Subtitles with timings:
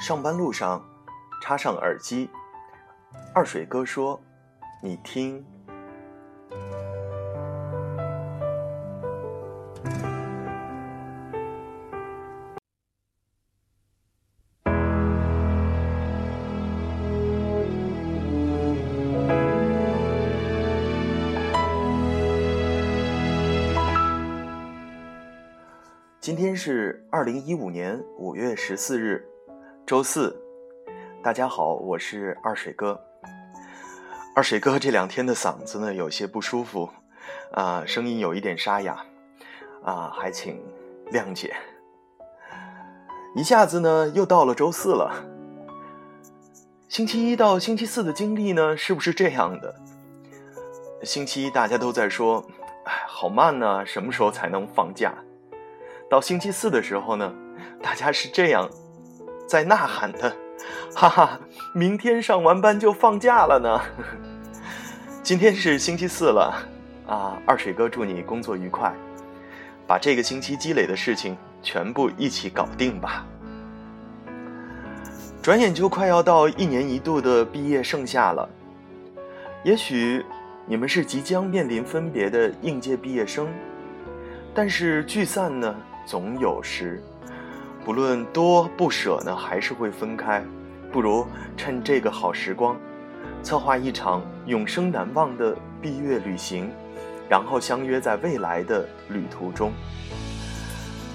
[0.00, 0.82] 上班路上，
[1.42, 2.30] 插上耳机，
[3.34, 4.18] 二水哥说
[4.82, 5.44] ：“你听。”
[26.22, 29.26] 今天是二零一五年五月十四日，
[29.90, 30.40] 周四。
[31.20, 33.00] 大家好，我是二水哥。
[34.36, 36.88] 二水哥这两天的嗓子呢有些不舒服，
[37.50, 39.04] 啊，声音有一点沙哑，
[39.82, 40.62] 啊，还请
[41.10, 41.56] 谅解。
[43.34, 45.24] 一下子呢又到了周四了。
[46.88, 49.74] 星期一到星期四的经历呢是不是这样的？
[51.02, 52.46] 星期一大家都在说，
[52.84, 55.12] 哎，好慢呢，什么时候才能放假？
[56.08, 57.34] 到星期四的时候呢，
[57.82, 58.70] 大家是这样
[59.50, 60.32] 在呐喊的，
[60.94, 61.40] 哈哈，
[61.74, 63.80] 明天上完班就放假了呢。
[65.24, 66.54] 今天是星期四了，
[67.08, 68.94] 啊，二水哥祝你工作愉快，
[69.88, 73.26] 把这个星期积累的事情全部一起搞定吧。
[75.42, 78.48] 转眼就快要到一年一度的毕业盛夏了，
[79.64, 80.24] 也许
[80.64, 83.48] 你们是即将面临分别的应届毕业生，
[84.54, 85.74] 但是聚散呢？
[86.06, 87.02] 总有时，
[87.84, 90.44] 不论多不舍呢，还是会分开。
[90.92, 92.76] 不如趁这个好时光，
[93.42, 96.70] 策划一场永生难忘的毕业旅行，
[97.28, 99.72] 然后相约在未来的旅途中。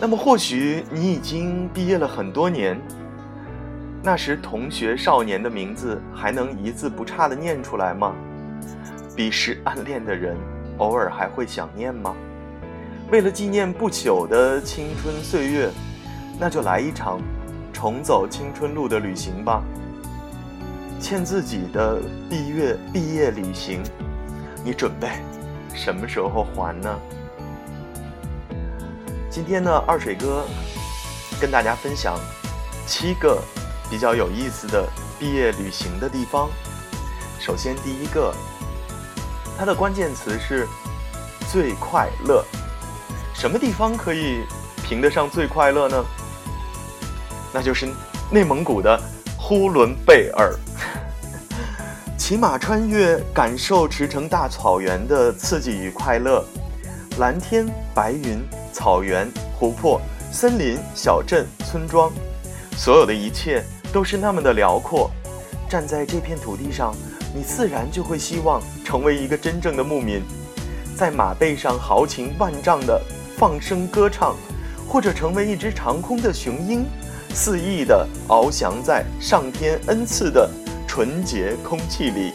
[0.00, 2.80] 那么，或许你已经毕业了很多年，
[4.02, 8.14] 那时同学少年的名字还能一字不差的念出来吗？
[9.16, 10.36] 彼时暗恋的人，
[10.78, 12.14] 偶尔还会想念吗？
[13.10, 15.70] 为了纪念不朽的青春岁月，
[16.38, 17.18] 那就来一场
[17.72, 19.62] 重走青春路的旅行吧。
[21.00, 23.82] 欠自己的毕业毕业旅行，
[24.64, 25.08] 你准备
[25.74, 26.98] 什么时候还呢？
[29.30, 30.44] 今天呢，二水哥
[31.40, 32.18] 跟大家分享
[32.86, 33.42] 七个
[33.90, 34.86] 比较有意思的
[35.18, 36.48] 毕业旅行的地方。
[37.38, 38.34] 首先，第一个，
[39.58, 40.66] 它的关键词是
[41.50, 42.44] 最快乐。
[43.34, 44.44] 什么地方可以
[44.82, 46.04] 评得上最快乐呢？
[47.52, 47.88] 那就是
[48.30, 49.00] 内蒙古的
[49.38, 50.54] 呼伦贝尔。
[52.16, 56.44] 骑马穿越，感受驰骋大草原的刺激与快乐。
[57.18, 58.42] 蓝天白云、
[58.72, 60.00] 草原、湖泊、
[60.32, 62.10] 森林、小镇、村庄，
[62.76, 65.10] 所有的一切都是那么的辽阔。
[65.68, 66.94] 站在这片土地上，
[67.34, 70.22] 你自然就会希望成为一个真正的牧民，
[70.96, 73.00] 在马背上豪情万丈的。
[73.38, 74.34] 放声歌唱，
[74.88, 76.86] 或者成为一只长空的雄鹰，
[77.36, 80.50] 肆意地翱翔在上天恩赐的
[80.88, 82.32] 纯洁空气里。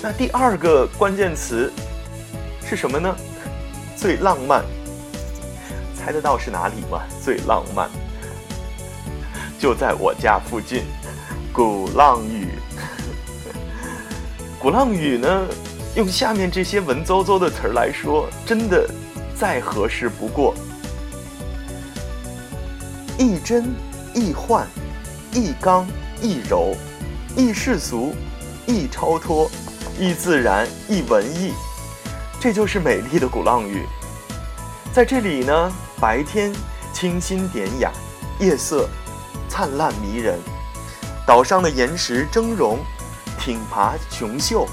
[0.00, 1.72] 那第二个关键词
[2.64, 3.12] 是什么呢？
[3.98, 4.64] 最浪漫，
[5.96, 7.02] 猜得到是哪里吗？
[7.20, 7.90] 最浪漫，
[9.58, 10.84] 就在我家附近，
[11.52, 12.50] 鼓浪屿。
[14.62, 15.44] 鼓浪屿呢？
[15.96, 18.88] 用下面这些文绉绉的词儿来说，真的
[19.34, 20.54] 再合适不过。
[23.26, 23.74] 亦真
[24.14, 24.68] 亦幻，
[25.32, 25.84] 亦刚
[26.22, 26.76] 亦柔，
[27.36, 28.14] 亦世俗，
[28.68, 29.50] 亦超脱，
[29.98, 31.52] 亦自然，亦文艺。
[32.38, 33.84] 这就是美丽的鼓浪屿。
[34.92, 36.54] 在这里呢，白天
[36.92, 37.90] 清新典雅，
[38.38, 38.88] 夜色
[39.48, 40.38] 灿烂迷人，
[41.26, 42.78] 岛上的岩石峥嵘，
[43.40, 44.68] 挺拔雄秀。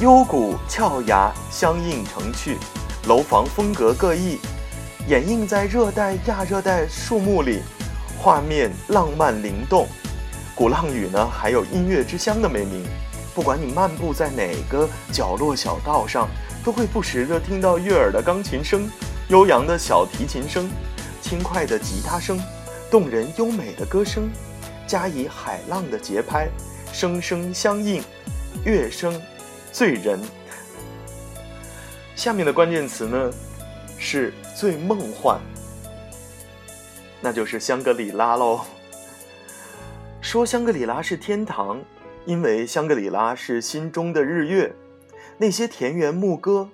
[0.00, 2.58] 幽谷峭崖相映成趣，
[3.06, 4.40] 楼房风格各异，
[5.10, 7.62] 掩映在热带亚热带树木里，
[8.16, 9.88] 画面浪漫灵动。
[10.54, 12.86] 鼓浪屿呢，还有音乐之乡的美名。
[13.34, 16.28] 不管你漫步在哪个角落小道上，
[16.64, 18.88] 都会不时地听到悦耳的钢琴声、
[19.26, 20.70] 悠扬的小提琴声、
[21.20, 22.40] 轻快的吉他声、
[22.88, 24.30] 动人优美的歌声，
[24.86, 26.48] 加以海浪的节拍，
[26.92, 28.00] 声声相应，
[28.64, 29.20] 乐声。
[29.72, 30.20] 醉人。
[32.14, 33.30] 下面的关键词呢，
[34.02, 35.38] 是最梦幻，
[37.20, 38.62] 那就是香格里拉喽。
[40.22, 41.78] 说香格里拉是天堂，
[42.24, 44.74] 因为香格里拉是心中的日月。
[45.36, 46.70] 那些田园牧歌、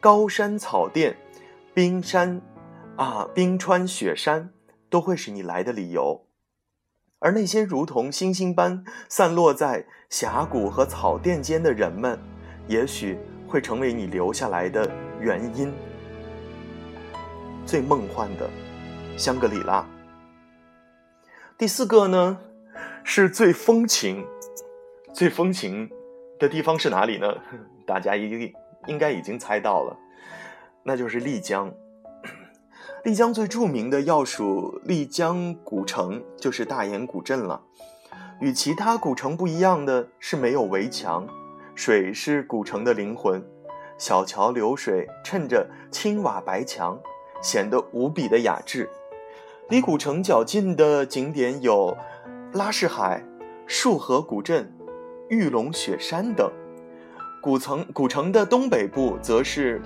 [0.00, 1.18] 高山草甸、
[1.74, 2.40] 冰山
[2.96, 4.48] 啊、冰川雪山，
[4.88, 6.24] 都会是你来的理由。
[7.18, 12.18] 而那些如同星星般散落在峡谷和草甸间的人们。
[12.66, 14.90] 也许会成为你留下来的
[15.20, 15.72] 原因。
[17.70, 18.50] 最梦幻的
[19.16, 19.86] 香格里拉，
[21.56, 22.36] 第四个呢，
[23.04, 24.26] 是最风情、
[25.14, 25.88] 最风情
[26.36, 27.32] 的地方是哪里呢？
[27.86, 28.52] 大家一
[28.88, 29.96] 应该已经猜到了，
[30.82, 31.72] 那就是丽江。
[33.04, 37.62] 丽江最著名的要数丽江古城，就是大研古镇了。
[38.40, 41.24] 与其他古城不一样的是，没有围墙，
[41.76, 43.40] 水是古城的灵魂。
[43.96, 46.98] 小桥流水，衬着青瓦白墙，
[47.40, 48.88] 显得无比的雅致。
[49.68, 51.96] 离古城较近的景点有
[52.52, 53.22] 拉市海、
[53.66, 54.72] 束河古镇、
[55.28, 56.50] 玉龙雪山等。
[57.40, 59.80] 古城古城的东北部则是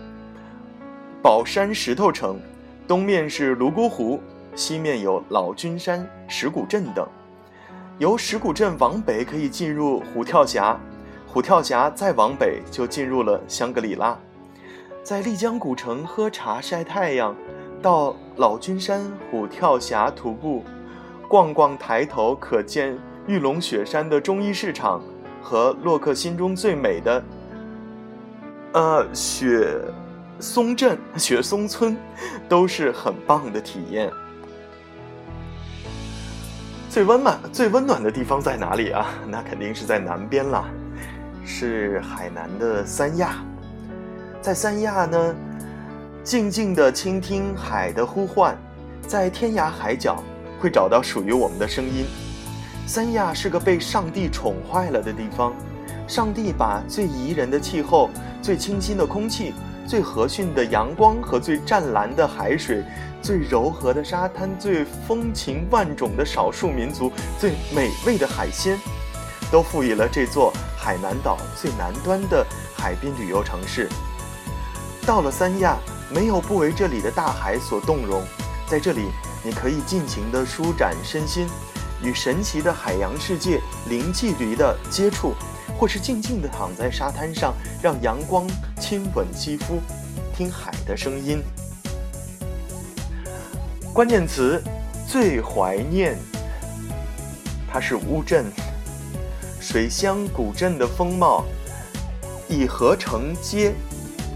[1.22, 2.40] 宝山石头城，
[2.88, 4.20] 东面是泸沽湖，
[4.56, 7.06] 西面有老君山、石鼓镇等。
[7.98, 10.80] 由石鼓镇往北可以进入虎跳峡，
[11.28, 14.18] 虎跳峡再往北就进入了香格里拉。
[15.04, 17.36] 在丽江古城喝茶晒太阳，
[17.82, 20.64] 到老君山、虎跳峡徒步，
[21.28, 25.02] 逛逛抬头可见玉龙雪山的中医市场
[25.42, 27.22] 和洛克心中最美的，
[28.72, 29.78] 呃雪
[30.40, 31.94] 松镇、雪松村，
[32.48, 34.10] 都是很棒的体验。
[36.88, 39.08] 最温暖、最温暖的地方在哪里啊？
[39.28, 40.64] 那肯定是在南边啦，
[41.44, 43.44] 是海南的三亚。
[44.44, 45.34] 在三亚呢，
[46.22, 48.54] 静静地倾听海的呼唤，
[49.08, 50.22] 在天涯海角
[50.60, 52.04] 会找到属于我们的声音。
[52.86, 55.54] 三亚是个被上帝宠坏了的地方，
[56.06, 58.10] 上帝把最宜人的气候、
[58.42, 59.54] 最清新的空气、
[59.86, 62.84] 最和煦的阳光和最湛蓝的海水。
[63.22, 68.78] 最柔和的沙滩，最风情万种的少数民族，最美味的海鲜，
[69.50, 72.46] 都赋予了这座海南岛最南端的
[72.76, 73.88] 海滨旅游城市。
[75.06, 75.76] 到了三亚，
[76.10, 78.22] 没有不为这里的大海所动容。
[78.66, 79.10] 在这里，
[79.44, 81.46] 你可以尽情地舒展身心，
[82.02, 85.34] 与神奇的海洋世界零距离的接触，
[85.78, 88.46] 或是静静地躺在沙滩上，让阳光
[88.80, 89.78] 亲吻肌肤，
[90.34, 91.42] 听海的声音。
[93.92, 94.62] 关键词
[95.06, 96.18] 最怀念，
[97.70, 98.46] 它是乌镇
[99.60, 101.44] 水乡古镇的风貌，
[102.48, 103.74] 以河城街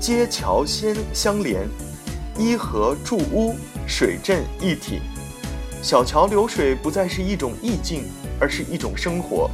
[0.01, 1.69] 街桥相相连，
[2.39, 3.57] 依河筑屋，
[3.87, 5.01] 水镇一体。
[5.83, 8.05] 小桥流水不再是一种意境，
[8.41, 9.51] 而是一种生活。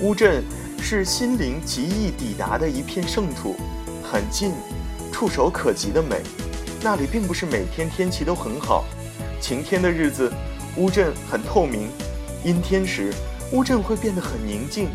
[0.00, 0.44] 乌镇
[0.80, 3.56] 是心灵极易抵达的一片圣土，
[4.02, 4.52] 很近，
[5.10, 6.20] 触手可及的美。
[6.82, 8.84] 那里并不是每天天气都很好。
[9.40, 10.30] 晴天的日子，
[10.76, 11.88] 乌镇很透明；
[12.44, 13.12] 阴天时，
[13.52, 14.88] 乌镇会变得很宁静。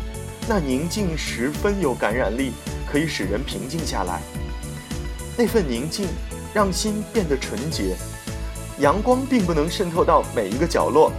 [0.48, 2.52] 那宁静十分有感染力，
[2.90, 4.20] 可以使人平静下来。
[5.38, 6.08] 那份宁静
[6.52, 7.96] 让心变得纯洁。
[8.80, 11.12] 阳光并不能渗透到每一个角落，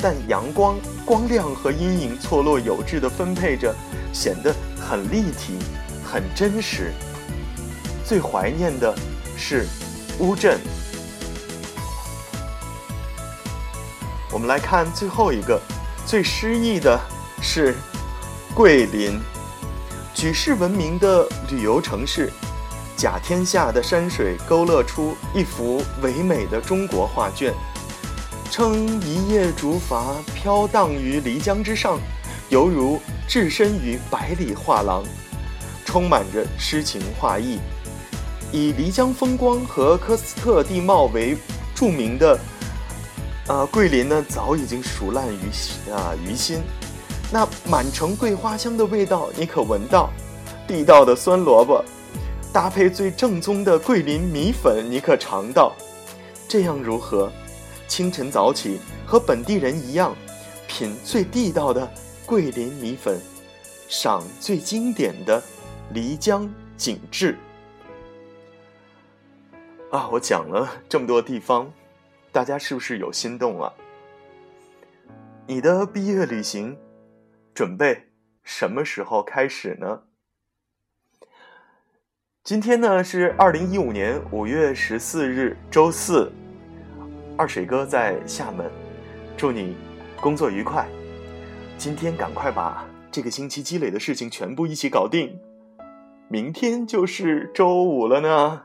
[0.00, 3.74] 但阳光光亮和阴影错落有致地分配着，
[4.12, 5.58] 显得很立体、
[6.04, 6.92] 很真实。
[8.06, 8.94] 最怀念的
[9.36, 9.66] 是
[10.20, 10.60] 乌镇。
[14.30, 15.60] 我们来看最后一个，
[16.06, 16.96] 最诗意的
[17.42, 17.74] 是
[18.54, 19.20] 桂林，
[20.14, 22.32] 举世闻名的旅游城市，
[22.96, 27.52] 甲天下的山水勾勒出一幅唯美的中国画卷，
[28.50, 31.98] 称一叶竹筏飘荡于漓江之上，
[32.48, 35.02] 犹如置身于百里画廊，
[35.84, 37.58] 充满着诗情画意。
[38.52, 41.36] 以漓江风光和科斯特地貌为
[41.74, 42.38] 著名的。
[43.48, 46.62] 啊，桂林呢早已经熟烂于啊于心，
[47.30, 50.08] 那满城桂花香的味道你可闻到？
[50.66, 51.84] 地道的酸萝卜，
[52.54, 55.74] 搭配最正宗的桂林米粉，你可尝到？
[56.48, 57.28] 这样如何？
[57.88, 60.14] 清晨早起，和本地人一样，
[60.68, 61.92] 品最地道的
[62.24, 63.20] 桂林米粉，
[63.88, 65.42] 赏最经典的
[65.92, 67.36] 漓江景致。
[69.90, 71.68] 啊，我讲了这么多地方。
[72.30, 73.74] 大家是不是有心动了？
[75.48, 76.78] 你的毕业旅行
[77.52, 78.10] 准备
[78.44, 80.02] 什么时候开始呢？
[82.44, 86.30] 今天呢是二零一五年五月十四日，周四。
[87.38, 88.70] 二水哥在厦门，
[89.34, 89.74] 祝你
[90.20, 90.86] 工作愉快。
[91.78, 95.40] 今天赶快把这个星期积累的事情全部一起搞定，
[96.28, 98.60] 明天就是周五了呢。